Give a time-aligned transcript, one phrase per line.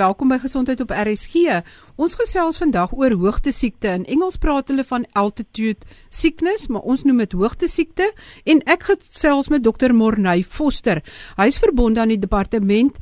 [0.00, 1.58] Welkom by Gesondheid op RSG.
[2.00, 3.90] Ons gesels vandag oor hoogte siekte.
[3.98, 8.06] In Engels praat hulle van altitude sickness, maar ons noem dit hoogte siekte
[8.48, 9.92] en ek gesels met Dr.
[9.92, 11.02] Morney Foster.
[11.36, 12.96] Hy is verbonde aan die departement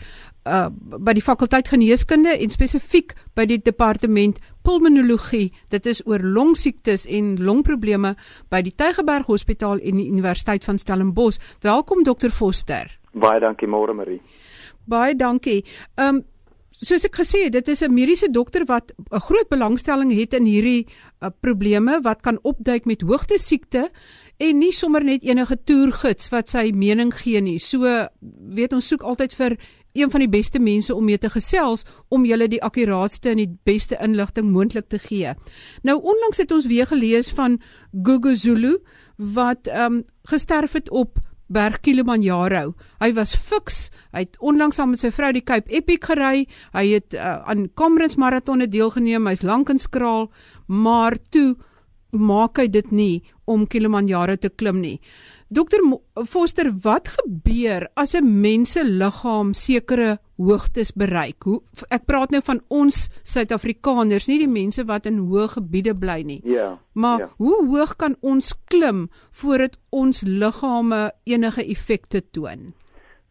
[0.49, 0.65] uh
[1.07, 5.53] by die fakulteit geneeskunde en spesifiek by die departement pulmonologie.
[5.71, 8.17] Dit is oor longsiektes en longprobleme
[8.51, 11.39] by die Tygerberg Hospitaal en die Universiteit van Stellenbosch.
[11.63, 12.33] Welkom Dr.
[12.35, 12.91] Foster.
[13.13, 14.19] Baie dankie môre Marie.
[14.89, 15.63] Baie dankie.
[15.95, 16.25] Um
[16.79, 20.45] soos ek gesê het, dit is 'n mediese dokter wat 'n groot belangstelling het in
[20.45, 20.87] hierdie
[21.21, 23.91] uh, probleme wat kan opduik met hoogte siekte
[24.39, 27.59] en nie sommer net enige toergids wat sy mening gee nie.
[27.59, 28.09] So
[28.55, 29.57] weet ons soek altyd vir
[29.93, 33.59] een van die beste mense om mee te gesels om julle die akkuraatste en die
[33.65, 35.35] beste inligting moontlik te gee.
[35.83, 37.61] Nou onlangs het ons weer gelees van
[38.03, 38.79] Gugu Zulu
[39.17, 42.75] wat ehm um, gesterf het op Berg Kilimanjaro.
[43.01, 43.89] Hy was fiks.
[44.13, 46.47] Hy het onlangs saam met sy vrou die Cape Epic gery.
[46.77, 49.27] Hy het uh, aan Comrades Marathon deelgeneem.
[49.27, 50.29] Hy's lank en skraal,
[50.67, 51.57] maar toe
[52.13, 54.99] maak hy dit nie om Kilimanjaro te klim nie.
[55.49, 55.81] Dokter
[56.29, 61.43] Foster, wat gebeur as 'n mens se liggaam sekere hoogtes bereik?
[61.45, 61.61] Hoe
[61.95, 66.41] ek praat nou van ons Suid-Afrikaners, nie die mense wat in hoë gebiede bly nie.
[66.49, 66.79] Ja.
[66.95, 67.29] Maar ja.
[67.37, 69.09] hoe hoog kan ons klim
[69.43, 72.73] voordat ons liggame enige effekte toon?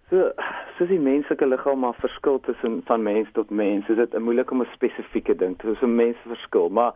[0.10, 0.32] So,
[0.78, 4.62] soos die menslike liggaam maar verskil tussen van mens tot mens, is dit moeilik om
[4.62, 5.80] 'n spesifieke ding te sê.
[5.80, 6.94] So mense verskil, maar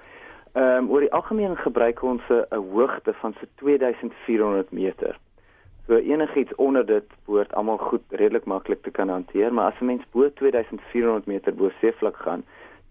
[0.51, 5.19] Ehm um, oor die algemeen gebruik ons 'n hoogte van so 2400 meter.
[5.87, 9.85] So enigiets onder dit behoort almal goed redelik maklik te kan hanteer, maar as 'n
[9.85, 12.43] mens bo 2400 meter bo seevlak gaan,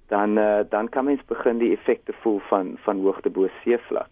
[0.09, 4.09] dan uh, dan kan mens begin die effekte voel van van hoogte bo seevlak.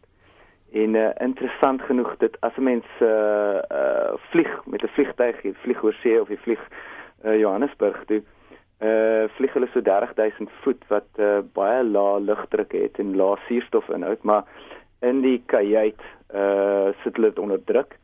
[0.73, 5.83] En uh, interessant genoeg dit as 'n mens uh, uh vlieg met 'n vliegtuig, vlieg
[5.83, 6.69] oor see of jy vlieg
[7.25, 8.23] uh, Johannesburg toe,
[8.81, 14.23] uh vlieg hulle so 30000 voet wat uh, baie lae lugdruk het en lae suurstofinhoud,
[14.23, 14.45] maar
[15.01, 16.03] in die kajuit
[16.35, 17.99] uh sit hulle onder druk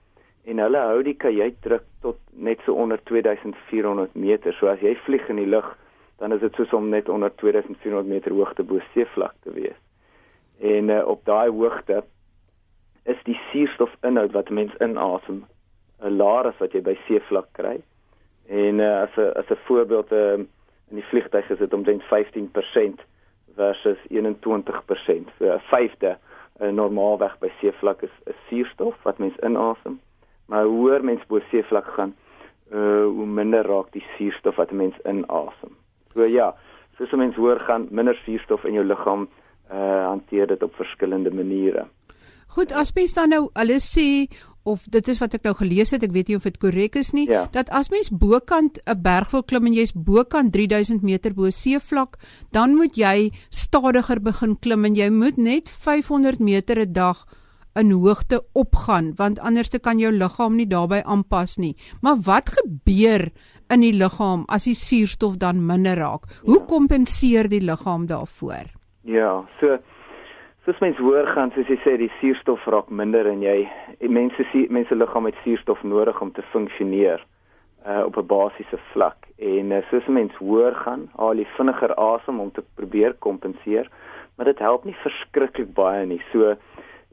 [0.45, 4.53] en hulle hou die kajuit druk tot net so onder 2400 meter.
[4.59, 5.71] So as jy vlieg in die lug,
[6.21, 9.79] dan is dit soos om net onder 2400 meter hoogte bo seevlak te wees.
[10.61, 12.05] En uh, op daai hoogte
[13.05, 15.45] is die suurstofinhoud wat mens inasem
[16.05, 17.81] 'n laer as wat jy by seevlak kry.
[18.49, 20.47] En uh, as 'n as 'n voorbeeld 'n uh,
[20.91, 23.01] in die vliegtuig is dit omtrent 15%
[23.57, 25.29] versus 21%.
[25.39, 26.17] So 'n vyfde
[26.61, 30.01] uh, normaalweg by seevlak is 'n suurstof wat mens inasem.
[30.47, 32.15] Maar hoe hoër mens bo seevlak gaan,
[32.73, 35.73] uh, hoe minder raak die suurstof wat 'n mens inasem.
[36.13, 36.55] So ja,
[36.97, 39.29] soos 'n mens hoër gaan, minder suurstof in jou liggaam
[39.73, 41.87] uh, hanteer dit op verskillende maniere.
[42.47, 44.29] Goed, as mens dan nou alles sê
[44.65, 47.13] of dit is wat ek nou gelees het, ek weet nie of dit korrek is
[47.13, 47.45] nie, ja.
[47.53, 52.17] dat as mens bokant 'n berg wil klim en jy's bokant 3000 meter bo seevlak,
[52.51, 57.27] dan moet jy stadiger begin klim en jy moet net 500 meter 'n dag
[57.81, 61.75] in hoogte opgaan want anders te kan jou liggaam nie daarbey aanpas nie.
[62.03, 63.29] Maar wat gebeur
[63.73, 66.29] in die liggaam as die suurstof dan minder raak?
[66.45, 66.67] Hoe ja.
[66.69, 68.71] kompenseer die liggaam daarvoor?
[69.03, 69.79] Ja, so
[70.65, 73.67] soos mens hoor gaan soos jy sê die suurstof raak minder en jy
[74.09, 77.21] mense mense liggaam het suurstof nodig om te funksioneer
[77.87, 82.41] uh, op 'n basiese vlak en uh, soos mens hoor gaan haal jy vinniger asem
[82.41, 83.91] om te probeer kompenseer
[84.37, 86.57] maar dit help nie verskriklik baie nie so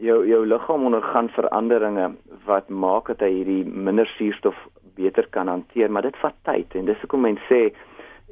[0.01, 2.11] jou jou liggaam ondergaan veranderinge
[2.45, 4.57] wat maak dat hy hierdie minder suurstof
[4.97, 7.71] beter kan hanteer maar dit vat tyd en dis hoekom mense sê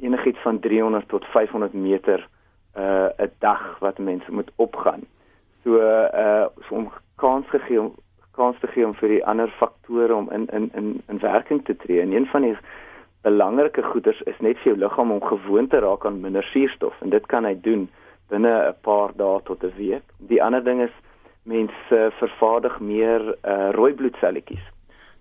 [0.02, 2.28] enigiets van 300 tot 500 meter
[2.78, 5.02] uh 'n dag wat mense moet opgaan.
[5.63, 7.96] So uh so om kans gegee om
[8.31, 11.75] kans te gee om vir die ander faktore om in in in in werking te
[11.75, 12.02] tree.
[12.02, 12.58] En een van die
[13.22, 17.09] belangrike goeders is net vir jou liggaam om gewoon te raak aan minder suurstof en
[17.09, 17.90] dit kan hy doen
[18.29, 20.03] binne 'n paar dae tot 'n week.
[20.18, 20.96] Die ander ding is
[21.44, 24.66] mense uh, vervaardig meer uh rooi bloedselletjies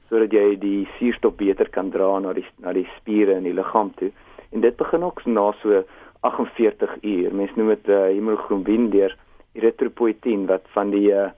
[0.09, 3.93] sodat jy die suurstof beter kan dra na die na die spiere in die liggaam
[4.01, 4.11] toe.
[4.53, 5.83] En dit begin ook na so
[6.21, 7.35] 48 uur.
[7.35, 9.17] Mens noem dit uh, hemoglobien deur
[9.53, 11.29] erythropoietin wat van die uh,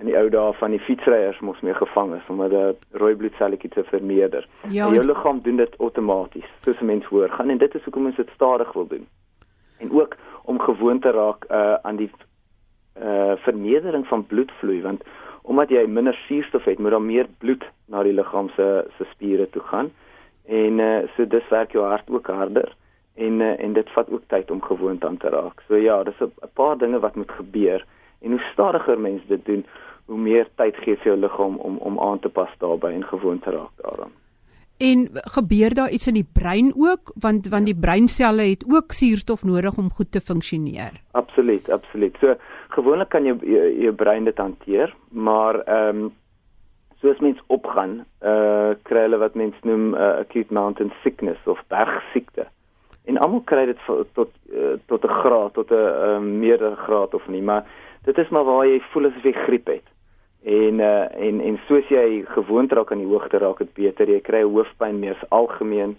[0.00, 3.70] in die ou dae van die fietsryers mos mee gevang is om 'n rooi bloedselletjie
[3.70, 4.48] te vermeerder.
[4.68, 7.28] Ja, jou liggaam doen dit outomaties, soos 'n mens hoor.
[7.28, 9.06] Gaan en dit is hoekom mens dit stadig wil doen.
[9.78, 12.10] En ook om gewoon te raak uh, aan die
[13.02, 15.02] uh, vermeerdering van bloedvloei want
[15.42, 18.66] omdat jy minder suurstof het, moet daar meer bloed na die liggaam se
[18.98, 19.90] se spiere toe gaan.
[20.46, 22.74] En uh, so dis werk jou hart ook harder
[23.14, 25.62] en uh, en dit vat ook tyd om gewoond aan te raak.
[25.68, 27.84] So ja, dis 'n paar dinge wat moet gebeur
[28.20, 29.66] en hoe stadiger mense dit doen,
[30.04, 33.42] hoe meer tyd gee vir jou liggaam om om aan te pas daarbey en gewoond
[33.42, 34.12] te raak daaraan.
[34.80, 39.44] En gebeur daar iets in die brein ook want want die breinselle het ook suurstof
[39.44, 40.92] nodig om goed te funksioneer.
[41.10, 42.16] Absoluut, absoluut.
[42.20, 42.36] So
[42.70, 46.10] gewoonlik kan jou jou, brein dit hanteer, maar ehm um,
[47.00, 52.44] soos mens opgaan, uh kry hulle wat mens noem uh, acute mountain sickness of bergsiekte.
[53.08, 53.78] En almal kry dit
[54.12, 57.64] tot uh, tot 'n graad, tot 'n uh, meerdere graad of nie, maar
[58.04, 59.88] dit is maar waar jy voel asof jy griep het.
[60.44, 64.08] En uh en en soos jy gewoond raak aan die hoogte raak dit beter.
[64.08, 65.96] Jy kry hoofpyn meer algemeen.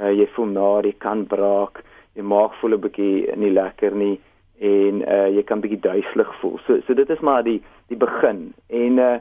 [0.00, 4.20] Uh jy voel na, jy kan braak, jy maag voel 'n bietjie nie lekker nie
[4.58, 6.58] en uh jy kan bietjie duiselig voel.
[6.66, 8.52] So so dit is maar die die begin.
[8.66, 9.18] En uh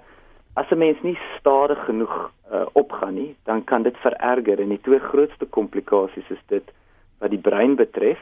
[0.57, 4.81] as 'n mens nie stadig genoeg uh opgaan nie, dan kan dit vererger en die
[4.81, 6.71] twee grootste komplikasies is dit
[7.19, 8.19] wat die brein betref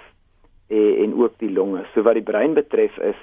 [0.67, 1.85] en, en ook die longe.
[1.93, 3.19] So wat die brein betref is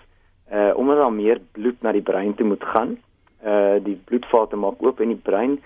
[0.53, 2.97] uh omdat daar meer bloed na die brein toe moet gaan,
[3.45, 5.61] uh die bloedvate maak oop en die brein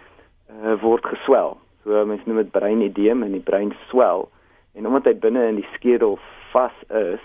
[0.51, 1.57] uh word geswel.
[1.85, 4.29] So mense noem dit breinideem en die brein swel.
[4.75, 6.19] En omdat hy binne in die skedel
[6.51, 7.23] vas is,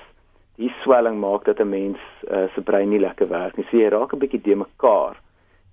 [0.61, 1.99] die swelling maak dat 'n mens
[2.29, 3.65] uh, se brein nie lekker werk nie.
[3.69, 5.15] So jy raak 'n bietjie de mekaar.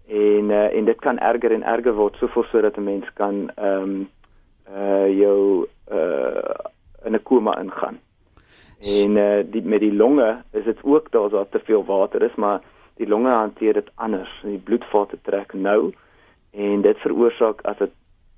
[0.08, 3.82] En uh, en dit kan erger en erger word soveel sodat 'n mens kan ehm
[3.82, 4.08] um,
[4.68, 6.54] uh jou uh
[7.04, 7.98] in 'n koma ingaan.
[8.80, 12.34] En uh die met die longe is dit ook daar so te veel water is,
[12.34, 12.60] maar
[12.96, 14.40] die longe hanteer dit anders.
[14.42, 15.92] Die bloedvate trek nou
[16.50, 17.90] en dit veroorsaak as dit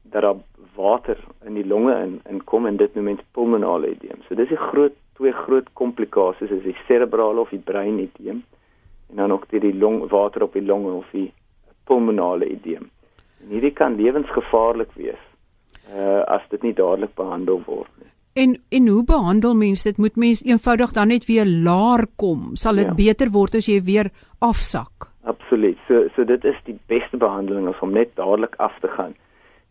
[0.02, 0.36] dat daar
[0.74, 4.22] water in die longe in inkom en dit noem mens pulmonale edeem.
[4.28, 8.40] So dis die groot twee groot komplikasies is die serebrale of die breinedeem
[9.10, 11.28] en dan ook die, die long water op die longe of die
[11.84, 12.88] pulmonale edeem.
[13.42, 15.20] En hierdie kan lewensgevaarlik wees
[15.90, 18.10] uh as dit nie dadelik behandel word nie.
[18.38, 19.98] En en hoe behandel mense dit?
[19.98, 22.52] Moet mens eenvoudig dan net weer laer kom?
[22.54, 22.94] Sal dit ja.
[22.94, 25.08] beter word as jy weer afsak?
[25.26, 25.80] Absoluut.
[25.88, 29.16] So so dit is die beste behandeling om net dadelik af te gaan.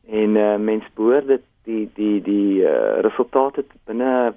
[0.10, 4.34] En uh mens behoort dit die die die uh, resultate binne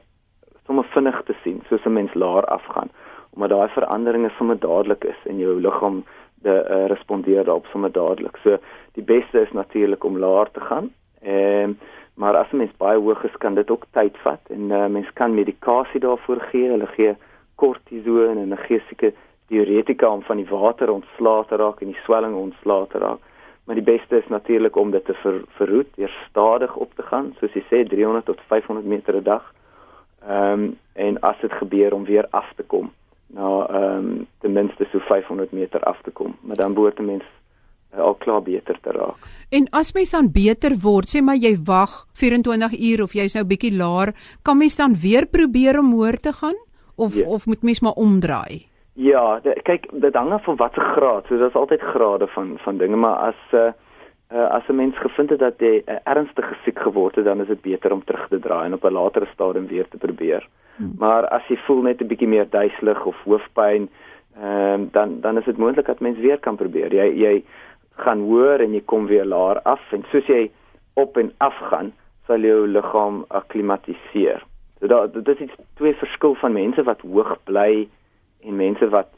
[0.67, 2.91] sommer vinnig te sien soos 'n mens laer afgaan
[3.35, 6.05] omdat daai veranderinge sommer dadelik is en jou liggaam
[6.43, 8.37] de uh, respondeer daarop sommer dadelik.
[8.43, 8.59] So
[8.93, 10.93] die beste is natuurlik om laer te gaan.
[11.23, 11.77] Ehm uh,
[12.15, 15.13] maar as 'n mens baie hoog is kan dit ook tyd vat en uh, mens
[15.13, 16.71] kan medikasie daarvoor gee.
[16.71, 17.17] Hulle gee
[17.55, 19.13] kortison en hulle gee seker
[19.47, 23.21] diuretika om van die water ontslae te raak en die swelling ontslae te raak.
[23.65, 27.35] Maar die beste is natuurlik om dit te ver, verhoed, eers stadig op te gaan,
[27.41, 29.55] soos jy sê 300 tot 500 meter 'n dag.
[30.29, 32.93] Ehm um, en as dit gebeur om weer af te kom
[33.33, 37.05] na ehm um, ten minste so 500 meter af te kom, maar dan behoort 'n
[37.05, 37.25] mens
[37.95, 39.17] uh, al klaar beter te raak.
[39.49, 43.45] En as mens dan beter word, sê maar jy wag 24 uur of jy's nou
[43.45, 46.59] bietjie laer, kan mens dan weer probeer om hoër te gaan
[46.95, 47.27] of ja.
[47.27, 48.67] of moet mens maar omdraai?
[48.93, 51.25] Ja, de, kyk, dit hang af van watter graad.
[51.27, 53.73] So daar's altyd grade van van dinge, maar as uh,
[54.35, 57.47] uh, as 'n mens gevind het dat jy uh, ernstig siek geword het, dan is
[57.47, 60.49] dit beter om terug te draai en op 'n latere stadium weer te probeer.
[60.77, 60.95] Hmm.
[60.99, 63.89] Maar as jy voel net 'n bietjie meer duiselig of hoofpyn,
[64.37, 66.95] ehm uh, dan dan is dit moontlik dat mens weer kan probeer.
[66.95, 67.45] Jy jy
[67.97, 70.51] gaan hoor en jy kom weer laer af en soos jy
[70.95, 71.93] op en af gaan,
[72.27, 74.43] sal jou liggaam akklimatiseer.
[74.79, 77.89] So daar dit is twee verskil van mense wat hoog bly
[78.45, 79.09] en mense wat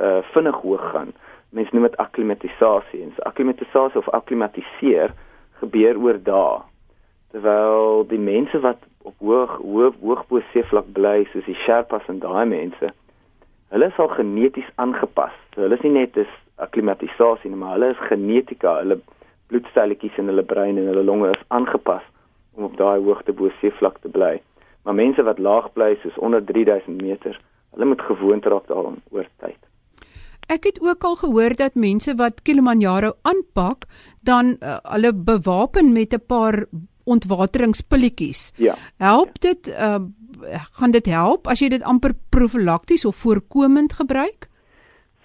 [0.00, 1.12] uh, vinnig hoog gaan
[1.52, 5.12] mense noem dit akklimatisasie en so akklimatisasie of akklimatiseer
[5.60, 6.60] gebeur oor dae.
[7.32, 12.20] Terwyl die mense wat op hoog hoog hoog bo seevlak bly soos die sherpas en
[12.24, 12.92] daai mense
[13.72, 15.32] hulle is al geneties aangepas.
[15.54, 18.78] So hulle is nie net is akklimatisasie nie maar hulle is genetika.
[18.80, 19.00] Hulle
[19.52, 22.04] bloedstelletjies in hulle brein en hulle longe is aangepas
[22.56, 24.38] om op daai hoogte bo seevlak te bly.
[24.84, 27.40] Maar mense wat laag bly soos onder 3000 meter
[27.72, 29.71] hulle moet gewoond raak daaraan oor tyd
[30.52, 33.86] Ek het ook al gehoor dat mense wat Kilimanjaro aanpak,
[34.20, 36.64] dan uh, hulle bewapen met 'n paar
[37.04, 38.52] ontwateringspilletjies.
[38.56, 38.74] Ja.
[38.96, 40.02] Help dit uh
[40.78, 44.48] gaan dit help as jy dit amper profylakties of voorkomend gebruik?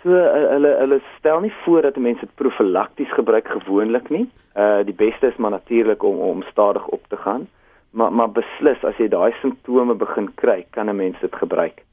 [0.04, 4.30] So uh, hulle hulle stel nie voor dat mense dit profylakties gebruik gewoonlik nie.
[4.56, 7.48] Uh die beste is maar natuurlik om om stadig op te gaan.
[7.90, 11.87] Maar maar beslis as jy daai simptome begin kry, kan 'n mens dit gebruik.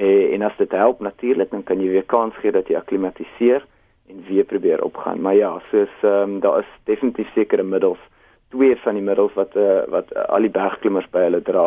[0.00, 3.66] Eh, en as dit help natuurlik dan kan jy weer kans gee dat jy akklimatiseer
[4.08, 5.20] en weer probeer opgaan.
[5.20, 8.00] Maar ja, soos ehm um, daar is definitief sekere middels,
[8.48, 11.66] twee van die middels wat uh, wat uh, al die bergklimmers by hulle dra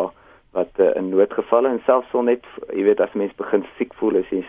[0.58, 4.18] wat uh, in noodgevalle en selfs so net jy weet as mens begin siek voel
[4.18, 4.42] as jy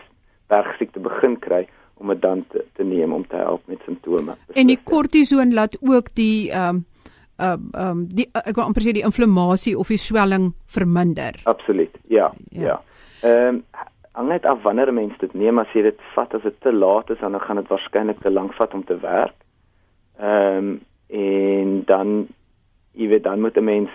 [0.50, 1.62] bergsiekte begin kry
[1.94, 4.34] om dit dan te, te neem om te help met simptome.
[4.54, 6.84] En die kortison laat ook die ehm um,
[7.38, 11.38] ehm um, die ek wil amper sê die inflammasie of die swelling verminder.
[11.44, 11.94] Absoluut.
[12.08, 12.32] Ja.
[12.50, 12.66] Ja.
[12.66, 12.82] ja.
[13.22, 13.64] Ehm um,
[14.16, 16.72] hang net af wanneer 'n mens dit neem as jy dit vat as dit te
[16.72, 19.36] laat is dan gaan dit waarskynlik te lank vat om te werk.
[20.18, 22.28] Ehm um, en dan
[22.92, 23.90] jy weet dan moet 'n mens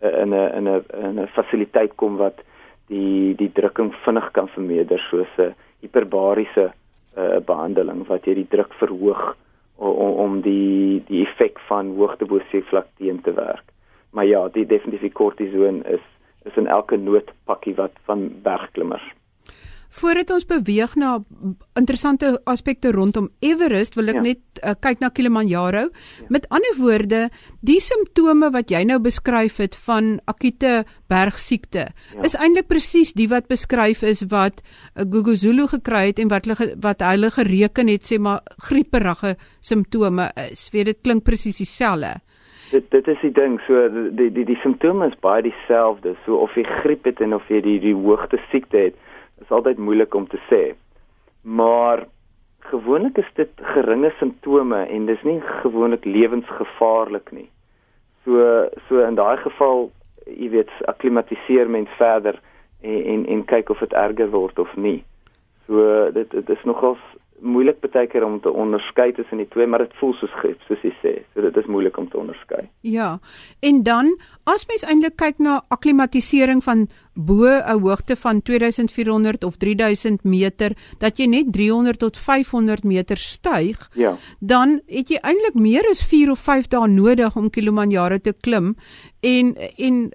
[0.00, 2.38] in 'n in 'n in 'n fasiliteit kom wat
[2.86, 6.72] die die drukking vinnig kan vermeerder soos 'n hiperbariese
[7.16, 9.36] uh, behandeling wat jy die druk verhoog
[9.76, 13.64] om om die die effek van hoogte bo seevlak teen te werk.
[14.12, 16.04] Maar ja, die definitief kortison is
[16.48, 19.06] is in elke noodpakkie wat van bergklimmers.
[19.90, 21.16] Voordat ons beweeg na
[21.74, 24.22] interessante aspekte rondom Everest, wil ek ja.
[24.22, 25.88] net uh, kyk na Kilimanjaro.
[25.90, 26.26] Ja.
[26.30, 27.24] Met ander woorde,
[27.66, 32.22] die simptome wat jy nou beskryf het van akute bergsiekte, ja.
[32.22, 36.70] is eintlik presies die wat beskryf is wat uh, Guguzulu gekry het en wat hulle
[36.86, 40.68] wat hulle gereken het sê maar grieperige simptome is.
[40.70, 42.20] Weet dit klink presies dieselfde.
[42.70, 46.14] Dit dit is die ding, so die die die simptome is baie dieselfde.
[46.24, 48.98] So of jy griep het en of jy die die hoogte siekte het
[49.40, 50.74] is altyd moeilik om te sê.
[51.42, 52.04] Maar
[52.70, 57.48] gewoonlik is dit geringe simptome en dis nie gewoonlik lewensgevaarlik nie.
[58.24, 59.88] So so in daai geval,
[60.26, 62.38] jy weet, akklimatiseer mens verder
[62.80, 65.00] en en, en kyk of dit erger word of nie.
[65.66, 67.02] So dit dit is nogals
[67.40, 70.82] moeilik baie keer om te onderskei tussen die twee, maar dit voel soos griep, soos
[70.84, 71.12] jy sê.
[71.34, 72.68] So dit is moeilik om te onderskei.
[72.86, 73.18] Ja.
[73.60, 74.12] En dan
[74.50, 80.76] as mens eintlik kyk na akklimatisering van bo 'n hoogte van 2400 of 3000 meter,
[80.98, 84.16] dat jy net 300 tot 500 meter styg, ja.
[84.38, 88.76] dan het jy eintlik meer as 4 of 5 dae nodig om Kilimanjaro te klim
[89.20, 90.12] en en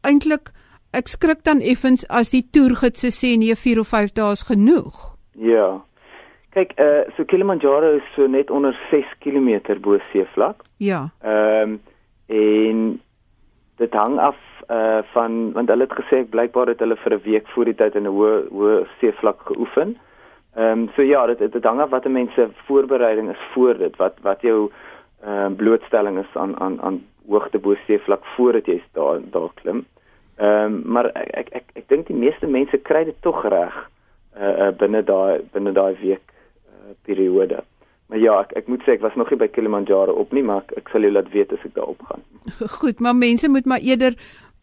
[0.00, 0.52] eintlik
[0.92, 5.16] ek skrik dan effens as die toergids sê nee 4 of 5 dae is genoeg.
[5.34, 5.84] Ja.
[6.50, 10.64] Kyk, uh so Kilimanjaro is so net onder 6 km bo seevlak.
[10.78, 11.08] Ja.
[11.22, 11.80] Ehm um,
[12.26, 13.00] en
[13.76, 14.36] dit hang af
[14.70, 17.94] uh van want hulle het gesê blykbaar het hulle vir 'n week voor die tyd
[17.94, 19.96] in 'n hoë hoë seevlak geoefen.
[20.56, 24.18] Ehm um, so ja, dit dit hang af wat mense voorbereiding is voor dit, wat
[24.22, 24.70] wat jou
[25.22, 29.86] ehm uh, blootstelling is aan aan aan hoogte bo seevlak voordat jy daar daar klim.
[30.36, 33.88] Ehm um, maar ek ek ek, ek dink die meeste mense kry dit tog reg
[34.40, 36.22] uh, uh binne daai binne daai week
[37.02, 37.62] periode.
[38.10, 40.64] Maar ja, ek ek moet sê ek was nog nie by Kilimanjaro op nie, maar
[40.64, 42.24] ek, ek sal jou laat weet as ek daar op gaan.
[42.80, 44.16] Goed, maar mense moet maar eerder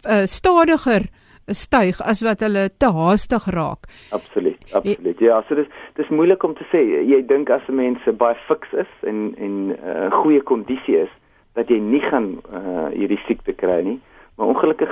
[0.03, 1.07] uh, stadiger
[1.47, 3.87] styg as wat hulle te haastig raak.
[4.11, 5.21] Absoluut, absoluut.
[5.23, 6.83] Ja, so dis dis moeilik om te sê.
[7.07, 11.13] Jy dink as 'n mens baie fiks is en en uh, goeie kondisie is
[11.55, 13.99] dat jy nie gaan uh, hierdie siekte kry nie.
[14.35, 14.91] Maar ongelukkig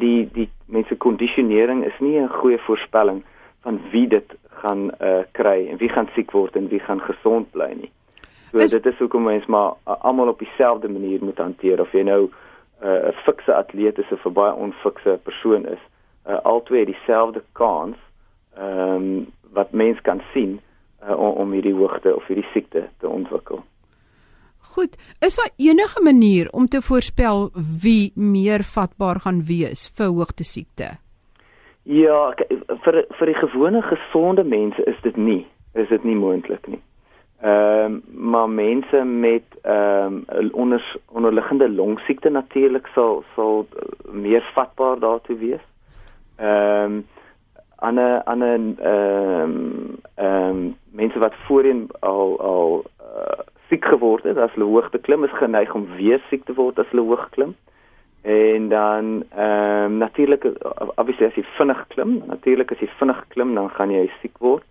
[0.00, 3.22] die die mense kondisionering is nie 'n goeie voorspelling
[3.62, 7.50] van wie dit gaan uh, kry en wie gaan siek word en wie gaan gesond
[7.54, 7.90] bly nie.
[8.50, 11.92] So is, dit is hoekom mens maar uh, almal op dieselfde manier moet hanteer of
[11.92, 15.82] jy nou uh, 'n uh, fikse atleet is of 'n baie onfikse persoon is,
[16.28, 17.96] uh, albei dieselfde kans
[18.56, 20.60] ehm um, wat mens kan sien
[21.02, 23.62] uh, om, om hierdie hoogte of hierdie siekte te ontwikkel.
[24.74, 27.50] Goed, is daar enige manier om te voorspel
[27.82, 30.98] wie meer vatbaar gaan wees vir hoogte siekte?
[31.88, 32.34] Ja,
[32.84, 36.80] vir vir die gewone gesonde mense is dit nie, is dit nie moontlik nie.
[37.40, 38.02] Ehm um,
[38.32, 43.66] maar mense met ehm um, onder onderliggende longsiekte natuurlik sal sal
[44.10, 45.64] meer vatbaar daartoe wees.
[46.36, 47.06] Ehm um,
[47.76, 48.60] ander ander
[48.92, 49.56] ehm
[50.14, 50.60] ehm
[50.92, 55.74] mense wat voorheen al al uh, siek geword het as hulle hoogte klim is geneig
[55.74, 57.56] om weer siek te word as hulle hoog klim.
[57.56, 57.68] Ehm
[58.22, 60.44] En dan ehm um, natuurlik
[60.96, 64.64] obviously as jy vinnig klim, natuurlik as jy vinnig klim dan gaan jy siek word.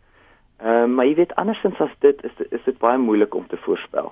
[0.59, 3.57] Ehm um, maar jy weet andersins as dit is is dit baie moeilik om te
[3.57, 4.11] voorspel.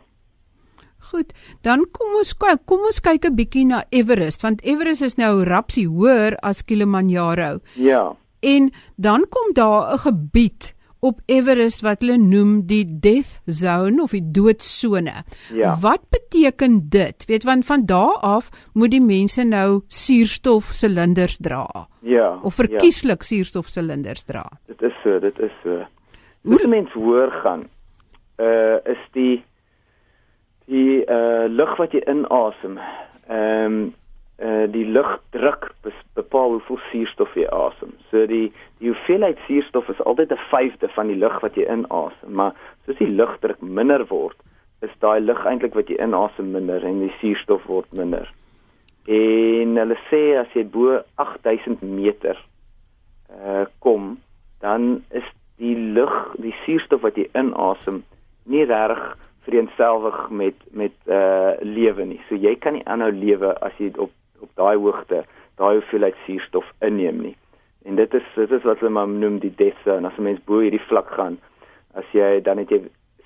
[1.11, 2.33] Goed, dan kom ons
[2.65, 7.59] kom ons kyk 'n bietjie na Everest want Everest is nou rapsie hoër as Kilimanjaro.
[7.75, 8.15] Ja.
[8.41, 10.74] En dan kom daar 'n gebied
[11.05, 15.21] op Everest wat hulle noem die death zone of die doodsone.
[15.53, 15.75] Ja.
[15.81, 17.25] Wat beteken dit?
[17.29, 21.67] Weet want van daar af moet die mense nou suurstofsilinders dra.
[22.01, 22.39] Ja.
[22.43, 23.29] Of verkieslik ja.
[23.31, 24.45] suurstofsilinders dra.
[24.71, 25.83] Dit is so, dit is so.
[26.45, 27.67] Hoe die mens hoor gaan
[28.37, 29.43] uh is die
[30.65, 32.79] die uh lug wat jy inasem.
[33.27, 33.93] Ehm um,
[34.37, 35.69] uh die lugdruk
[36.13, 37.93] bepaal hoeveel suurstof jy asem.
[38.11, 38.51] So die
[38.81, 42.53] die hoeveelheid suurstof is altyd 'n vyfde van die lug wat jy inasem, maar
[42.85, 44.35] soos die lugdruk minder word,
[44.81, 48.27] is daai lug eintlik wat jy inasem minder en die suurstof word minder.
[49.07, 52.37] En hulle sê as jy bo 8000 meter
[53.31, 54.17] uh kom,
[54.59, 55.27] dan is
[55.57, 58.03] die lug, die suurstof wat jy inasem,
[58.43, 59.15] nie reg
[59.45, 62.21] vereenselwig met met uh lewe nie.
[62.27, 65.25] So jy kan nie aanhou lewe as jy op op daai hoogte
[65.55, 67.35] daai hoeveelheid suurstof inneem nie.
[67.85, 70.07] En dit is dit is wat hulle maar noem die death zone.
[70.07, 71.37] As 'n mens bo hierdie vlak gaan,
[71.93, 72.81] as jy dan het jy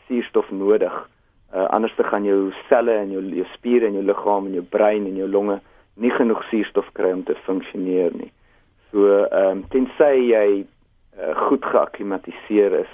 [0.07, 1.07] suurstof nodig
[1.53, 4.63] Uh anders te gaan jou selle en jou jou spiere en jou liggaam en jou
[4.69, 5.55] brein en jou longe
[5.97, 8.29] nie genoeg suurstof kry om te funksioneer nie.
[8.91, 12.91] So ehm um, tensy jy uh, goed geakklimatiseer is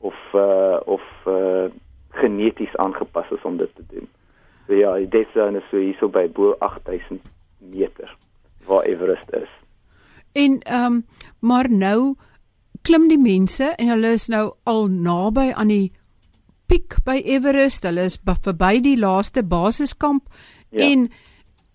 [0.00, 1.68] of uh of uh
[2.16, 4.08] geneties aangepas is om dit te doen.
[4.66, 7.20] So ja, die death zone is so hierso by bo 8000
[7.58, 8.16] meter
[8.66, 9.48] waar Everest is.
[10.32, 11.06] En ehm um,
[11.38, 12.16] maar nou
[12.82, 15.92] klim die mense en hulle is nou al naby aan die
[16.66, 17.86] piek by Everest.
[17.86, 20.28] Hulle is verby die laaste basiskamp
[20.70, 20.84] ja.
[20.90, 21.08] en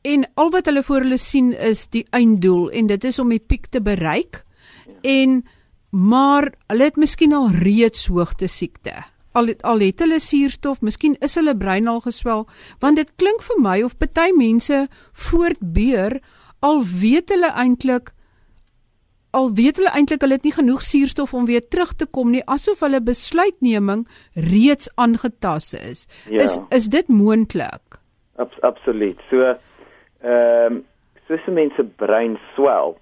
[0.04, 3.40] en al wat hulle voor hulle sien is die einddoel en dit is om die
[3.40, 4.44] piek te bereik.
[4.86, 5.00] Ja.
[5.02, 5.44] En
[5.90, 8.96] maar hulle het miskien al reeds hoogte siekte.
[9.34, 12.46] Al het, al het hulle suurstof, miskien is hulle brein al geswel,
[12.80, 14.86] want dit klink vir my of party mense
[15.28, 16.20] voortbeur
[16.62, 18.14] al weet hulle eintlik
[19.34, 22.44] al weet hulle eintlik hulle het nie genoeg suurstof om weer terug te kom nie,
[22.46, 24.06] asof hulle besluitneming
[24.38, 26.06] reeds aangetast is.
[26.30, 26.46] Ja.
[26.46, 27.98] Is is dit moontlik?
[28.38, 29.20] Abs absoluut.
[29.30, 29.56] So
[30.22, 30.84] ehm um,
[31.28, 32.98] soos mense brein swel,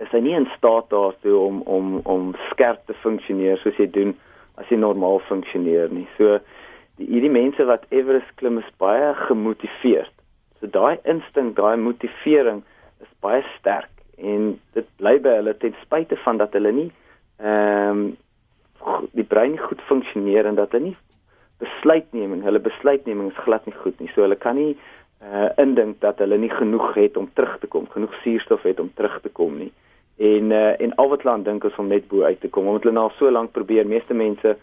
[0.00, 4.14] is hy nie in staat daartoe om om om skerp te funksioneer soos jy doen
[4.60, 6.06] as jy normaal funksioneer nie.
[6.18, 6.38] So
[7.00, 10.12] die hierdie mense wat Everest klim is baie gemotiveerd.
[10.60, 12.62] So daai instink, daai motivering
[13.02, 16.90] is baie sterk en dit bly by hulle ten spyte van dat hulle nie
[17.42, 18.04] ehm um,
[19.14, 20.96] die brein goed funksioneer en dat hulle nie
[21.62, 24.08] besluitneming, hulle besluitneming is glad nie goed nie.
[24.10, 24.74] So hulle kan nie
[25.22, 28.90] uh indink dat hulle nie genoeg het om terug te kom, genoeg suurstof het om
[28.98, 29.70] terug te kom nie
[30.16, 32.66] en uh, en al wat hulle aan dink is om net bo uit te kom
[32.66, 34.56] omdat hulle nou so lank probeer meeste mense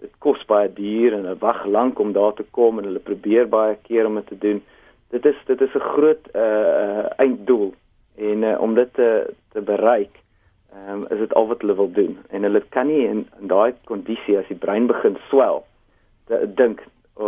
[0.00, 3.48] dit kos baie duur en hulle wag lank om daar te kom en hulle probeer
[3.48, 4.62] baie keer om dit te doen.
[5.14, 7.74] Dit is dit is 'n groot uh einddoel.
[8.16, 10.20] En uh, om dit te te bereik
[10.90, 12.18] um, is dit al wat hulle wil doen.
[12.30, 15.64] En hulle kan nie in, in daai kondisie as die brein begin swel
[16.54, 17.24] dink uh,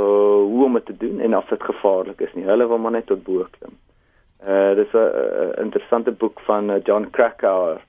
[0.51, 1.21] hoe om dit te doen?
[1.21, 2.45] en of dit gevaarlik is nie.
[2.45, 3.77] Hulle wil maar net tot bo klim
[4.47, 7.81] Uh dis 'n interessante boek van uh, John Krakauer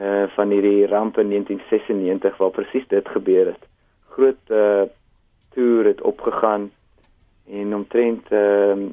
[0.00, 3.64] uh van hierdie ramp in 1996 waar presies dit gebeur het.
[4.08, 4.82] Groot uh
[5.54, 6.70] toer het opgegaan
[7.50, 8.92] en omtrent ehm uh,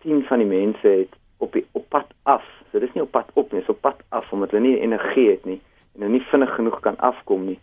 [0.00, 2.44] 10 van die mense het op die op pad af.
[2.70, 5.30] So dis nie op pad op nie, so op pad af omdat hulle nie energie
[5.30, 5.60] het nie
[5.94, 7.58] en hulle nie vinnig genoeg kan afkom nie,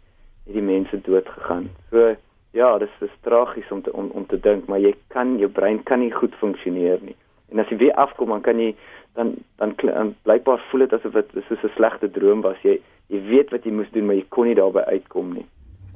[0.45, 1.69] het die mense dood gegaan.
[1.89, 2.15] So
[2.51, 5.83] ja, dis is tragies om te om, om te dink, maar jy kan jou brein
[5.83, 7.15] kan nie goed funksioneer nie.
[7.51, 8.75] En as jy weer afkom, dan kan jy
[9.15, 12.57] dan dan, dan blykbaar voel dit asof dit soos 'n slegte droom was.
[12.63, 15.45] Jy jy weet wat jy moes doen, maar jy kon nie daarbey uitkom nie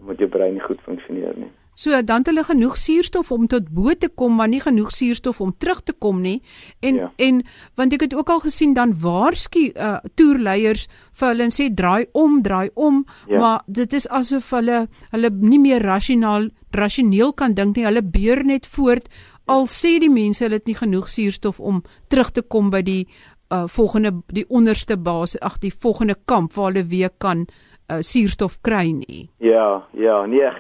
[0.02, 1.52] omdat jou brein nie goed funksioneer nie.
[1.74, 5.40] So dan het hulle genoeg suurstof om tot bo te kom, maar nie genoeg suurstof
[5.42, 6.42] om terug te kom nie.
[6.80, 7.12] En ja.
[7.16, 7.44] en
[7.80, 10.88] want ek het ook al gesien dan waarsku uh toerleiers
[11.20, 13.40] vir hulle en sê draai om, draai om, ja.
[13.40, 17.88] maar dit is asof hulle hulle nie meer rasionaal rasioneel kan dink nie.
[17.88, 19.08] Hulle beur net voort
[19.46, 23.08] al sê die mense hulle het nie genoeg suurstof om terug te kom by die
[23.52, 27.46] uh, volgende die onderste basis ag die volgende kamp waar hulle weer kan
[27.92, 29.30] uh, suurstof kry nie.
[29.38, 30.52] Ja, ja, nee,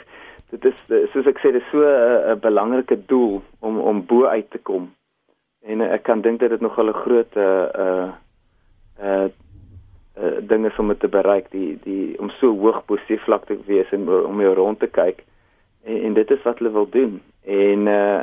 [0.52, 0.82] dit is
[1.14, 4.58] soos ek sê dit is so 'n uh, belangrike doel om om bo uit te
[4.58, 4.92] kom.
[5.62, 8.10] En uh, ek kan dink dat dit nog 'n groot uh uh
[9.00, 9.28] uh
[10.18, 14.10] uh dinge om te bereik die die om so hoog bo seevlak te wees en
[14.10, 15.24] om jou rond te kyk
[15.84, 18.22] en, en dit is wat hulle wil doen en uh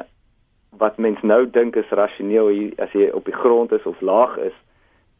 [0.76, 2.50] wat mens nou dink is rasioneel
[2.82, 4.56] as jy op die grond is of laag is,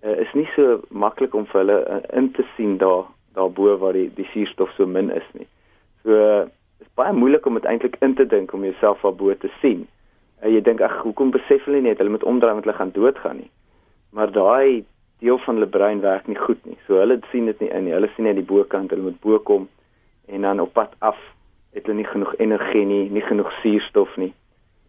[0.04, 3.06] uh, is nie so maklik om vir hulle uh, in te sien daar
[3.38, 5.46] daarbo waar die die suurstof so min is nie.
[6.02, 6.44] So uh,
[6.82, 9.86] is baie moeilik om dit eintlik in te dink om jouself daarbo te sien.
[10.42, 13.42] Uh, jy dink ag hoekom besef hulle nie hulle moet omdraai want hulle gaan doodgaan
[13.42, 13.50] nie.
[14.12, 14.84] Maar daai
[15.22, 16.78] deel van hulle brein werk nie goed nie.
[16.86, 17.96] So hulle sien dit nie in nie.
[17.96, 19.68] Hulle sien net die bokant, hulle moet bo kom
[20.28, 21.18] en dan op pad af
[21.72, 24.34] het hulle nie genoeg energie nie, nie genoeg suurstof nie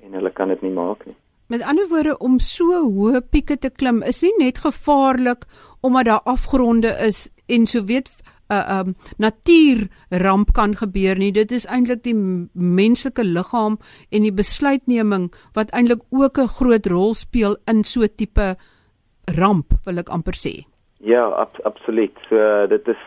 [0.03, 1.15] en hulle kan dit nie maak nie.
[1.49, 5.47] Met ander woorde om so hoë pieke te klim is nie net gevaarlik
[5.81, 8.11] omdat daar afgronde is en so weet
[8.49, 11.31] 'n uh, um, natuurramp kan gebeur nie.
[11.31, 12.15] Dit is eintlik die
[12.53, 13.77] menslike liggaam
[14.09, 18.55] en die besluitneming wat eintlik ook 'n groot rol speel in so tipe
[19.25, 20.65] ramp, wil ek amper sê.
[20.97, 22.17] Ja, ab absoluut.
[22.29, 23.01] So dit is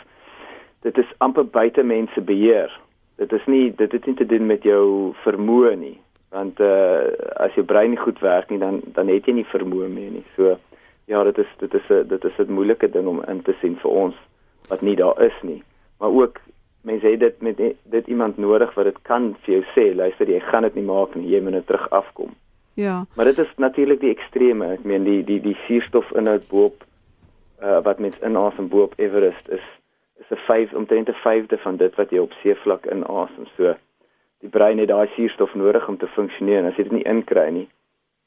[0.83, 2.81] dit is amper buite mense beheer.
[3.16, 5.98] Dit is nie dit het nie te doen met jou vermoë nie
[6.33, 7.12] want uh
[7.45, 10.25] as jou brein nie goed werk nie dan dan het jy nie vermoë meer nie.
[10.37, 10.57] So
[11.11, 13.77] ja, dit is dit is 'n dit is 'n moeilike ding om in te sien
[13.77, 14.16] vir ons
[14.68, 15.62] wat nie daar is nie.
[15.99, 16.40] Maar ook
[16.83, 20.40] mense het dit met dit iemand nodig wat dit kan vir jou sê, luister jy
[20.40, 22.35] gaan dit nie maak nie, jy moet net terug afkom.
[22.75, 23.05] Ja.
[23.16, 24.73] Maar dit is natuurlik die ekstreme.
[24.73, 26.85] Ek meen die die die suurstofinhoud boop
[27.62, 29.64] uh wat mens inasem boop Everest is
[30.21, 33.47] is 'n 5 omtrent 'n 5de van dit wat jy op seevlak inasem.
[33.57, 33.75] So
[34.42, 37.46] die brein het daai suurstof nodig om te funksioneer en as jy dit nie inkry
[37.55, 37.68] nie,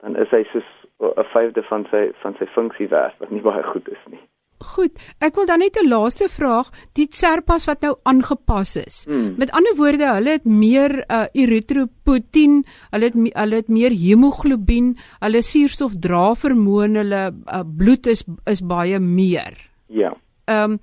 [0.04, 0.70] dan is hy soos
[1.04, 4.22] 'n vyfde van sy van sy funksie werd wat nie baie goed is nie.
[4.64, 9.04] Goed, ek wil dan net 'n laaste vraag, die serpas wat nou aangepas is.
[9.06, 9.36] Hmm.
[9.38, 15.42] Met ander woorde, hulle het meer uh, eritropoietin, hulle het hulle het meer hemoglobien, hulle
[15.42, 19.60] suurstof dra vermoë, hulle uh, bloed is is baie meer.
[19.88, 20.16] Ja.
[20.46, 20.80] Ehm um,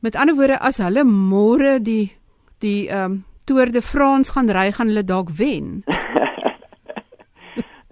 [0.00, 2.12] met ander woorde, as hulle môre die
[2.58, 5.82] die ehm um, Tour de France gaan ry, gaan hulle dalk wen.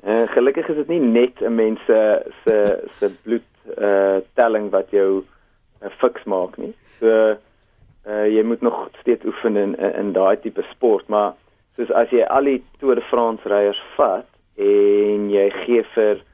[0.05, 2.01] uh, gelukkig is dit nie net 'n mens se
[2.45, 2.55] se
[2.99, 6.73] se bloed uh telling wat jou uh, fiks maak nie.
[7.01, 7.37] So
[8.09, 11.37] uh jy moet nog steeds oefen in in daai tipe sport, maar
[11.77, 16.25] soos as jy al die Tour de France ryers vat en jy gee vir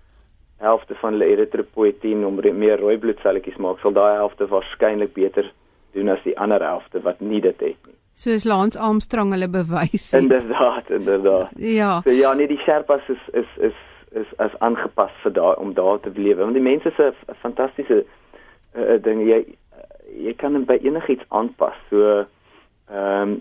[0.62, 5.53] helfte van hulle eritropoietin om meer rooi bloedselletjies maak, sal daai helfte waarskynlik beter
[5.93, 7.96] doen as die ander helfte wat nie dit het nie.
[8.17, 10.23] Soos Lance Armstrong hulle bewys het.
[10.23, 11.51] Inderdaad, inderdaad.
[11.57, 12.01] Ja.
[12.07, 13.75] So ja, nee, die Sherpas is is is
[14.17, 16.41] is as aangepas vir daai om daar te lewe.
[16.41, 16.99] Want die mense is
[17.29, 18.05] 'n fantastiese
[18.73, 19.21] uh, ding.
[19.29, 19.45] Jy
[20.25, 21.77] jy kan by enigiets aanpas.
[21.91, 22.25] So
[22.89, 23.37] ehm um,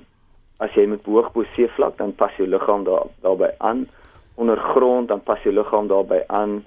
[0.60, 3.88] as jy met hoog bo seevlak dan pas jou liggaam daar daarbey aan.
[4.36, 6.64] Ondergrond dan pas jou liggaam daarbey aan.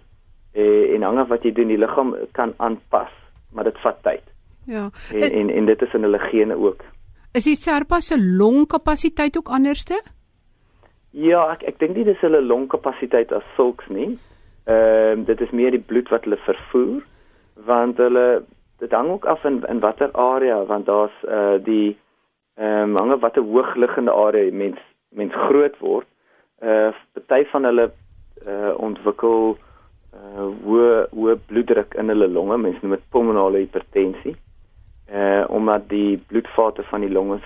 [0.52, 3.12] Eh, en hang af wat jy doen, die liggaam kan aanpas,
[3.52, 4.24] maar dit vat tyd.
[4.64, 4.90] Ja.
[5.12, 6.84] En en, en dit is in hulle gene ook.
[7.34, 10.00] Is die Serpa se longkapasiteit ook anderste?
[11.10, 14.16] Ja, ek ek dink nie dis hulle longkapasiteit as sulks nie.
[14.68, 17.04] Ehm uh, dit is meer die bloed wat hulle vervoer
[17.68, 18.44] want hulle
[18.78, 21.96] dit hang ook af in in watter area want daar's uh die
[22.56, 26.06] ehm um, hang watter hoogliggende area mens mens groot word.
[26.62, 27.90] Uh party van hulle
[28.46, 29.56] uh ontwikkel
[30.16, 34.36] uh hoë hoë bloeddruk in hulle longe, mens noem dit pulmonale hipertensie.
[35.12, 37.38] Uh omdat die bloedvate van die longe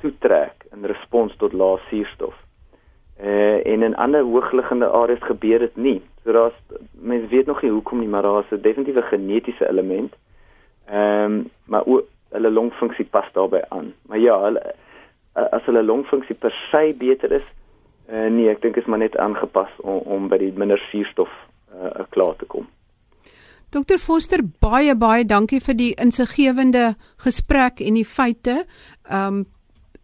[0.00, 2.34] toetrek in respons tot lae suurstof.
[3.20, 6.02] Uh en in ander hoogliggende areas gebeur dit nie.
[6.24, 6.58] So daar's
[6.92, 10.14] mense weet nog nie hoekom nie, maar daar's 'n definitiewe genetiese element.
[10.86, 13.94] Ehm um, maar o, hulle longfunksie pas daarbey aan.
[14.06, 14.74] Maar ja, hulle
[15.32, 17.44] as hulle longfunksie per se beter is,
[18.10, 21.30] uh, nee, ek dink is maar net aangepas om om by die minder suurstof
[21.74, 22.66] uh, klaar te kom.
[23.68, 28.62] Dokter Foster, baie baie dankie vir die insiggewende gesprek en die feite.
[29.10, 29.46] Ehm um,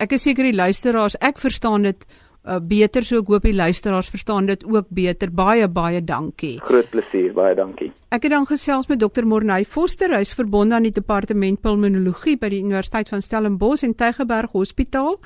[0.03, 4.11] ek is seker die luisteraars, ek verstaan dit uh, beter so ek hoop die luisteraars
[4.13, 5.31] verstaan dit ook beter.
[5.33, 6.59] Baie baie dankie.
[6.67, 7.89] Groot plesier, baie dankie.
[8.13, 12.51] Ek het dan gesels met dokter Morney Foster, hy's verbonde aan die departement pulmonologie by
[12.53, 15.17] die Universiteit van Stellenbosch en Tygerberg Hospitaal.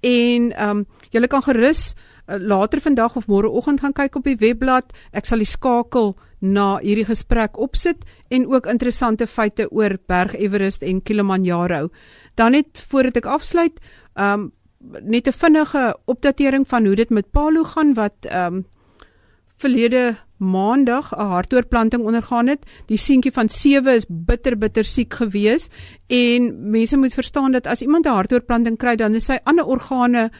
[0.00, 4.36] En ehm um, julle kan gerus uh, later vandag of môreoggend gaan kyk op die
[4.36, 4.92] webblad.
[5.12, 10.82] Ek sal die skakel na hierdie gesprek opsit en ook interessante feite oor Berg Everest
[10.82, 11.90] en Kilimanjaro.
[12.34, 13.78] Dan net voordat ek afsluit,
[14.16, 18.66] ehm um, net 'n vinnige opdatering van hoe dit met Palu gaan wat ehm um,
[19.56, 22.66] verlede maandag 'n hartoortplanting ondergaan het.
[22.86, 25.68] Die seentjie van 7 is bitter bitter siek gewees
[26.06, 30.30] en mense moet verstaan dat as iemand 'n hartoortplanting kry dan is sy ander organe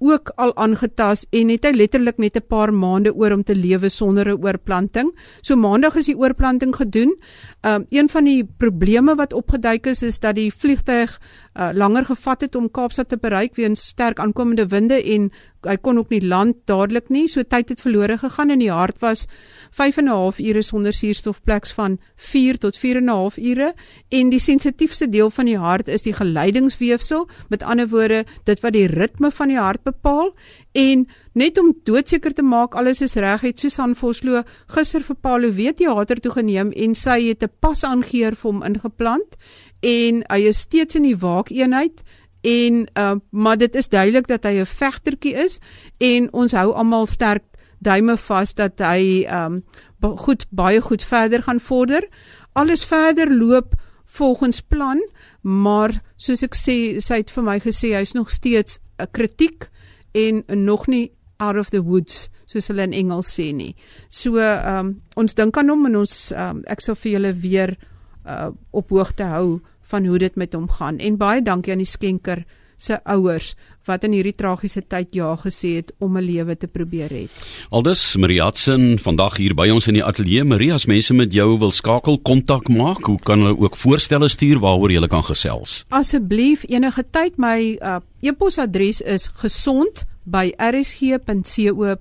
[0.00, 3.88] ook al aangetas en het hy letterlik net 'n paar maande oor om te lewe
[3.88, 5.12] sonder 'n oorplanting.
[5.40, 7.16] So maandag is die oorplanting gedoen.
[7.60, 11.18] Um een van die probleme wat opgeduik is is dat die vliegtyg
[11.54, 15.30] uh, langer gevat het om Kaapstad te bereik weens sterk aankomende winde en
[15.66, 17.26] hy kon ook nie land dadelik nie.
[17.28, 19.26] So tyd het verlore gegaan en die hart was
[19.70, 23.74] 5 en 'n half ure sonder suurstofpleks van 4 tot 4 en 'n half ure
[24.08, 27.28] en die sensitiefste deel van die hart is die geleidingsweefsel.
[27.48, 30.34] Met ander woorde, dit wat die ritme van die hart bepaal
[30.72, 34.42] en net om doodseker te maak alles is reg het Susan Vosloo
[34.74, 38.62] gister vir Paulo weet teater toe geneem en sy het 'n pas aangeheer vir hom
[38.62, 39.36] ingeplant
[39.80, 42.02] en hy is steeds in die waakeenheid
[42.40, 45.60] en uh, maar dit is duidelik dat hy 'n vegtertjie is
[45.98, 47.44] en ons hou almal sterk
[47.78, 49.62] duime vas dat hy um
[50.00, 52.08] goed baie goed verder gaan vorder.
[52.52, 53.74] Alles verder loop
[54.04, 54.98] volgens plan,
[55.40, 59.68] maar soos ek sê, sy het vir my gesê hy's nog steeds 'n kritiek
[60.12, 63.76] en nog nie out of the woods soos hulle in Engels sê nie.
[64.08, 67.76] So um, ons dink aan hom en ons um, ek sal vir julle weer
[68.26, 70.98] uh, op hoogte hou van hoe dit met hom gaan.
[70.98, 72.44] En baie dankie aan die skenker
[72.80, 73.54] se ouers
[73.88, 77.30] wat in hierdie tragiese tyd ja gesê het om 'n lewe te probeer red.
[77.70, 80.44] Aldus Mariatsen vandag hier by ons in die ateljee.
[80.44, 84.58] Maria, as mense met jou wil skakel, kontak maak, hoe kan hulle ook voorstelle stuur
[84.58, 85.84] waaroor jy kan gesels?
[85.88, 91.96] Asseblief enige tyd my uh, e-posadres is gesond by rsg.co.za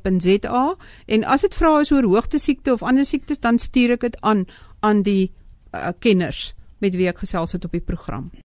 [1.05, 4.21] en as dit vra is oor hoogte siekte of ander siektes dan stuur ek dit
[4.21, 4.45] aan
[4.79, 5.31] aan die
[5.73, 8.29] uh, kenners met wie ek gesels het op die program.